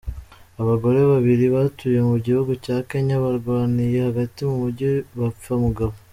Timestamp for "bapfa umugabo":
5.19-5.93